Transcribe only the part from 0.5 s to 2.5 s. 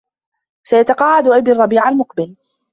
سيتقاعد أبي الربيع المقبل.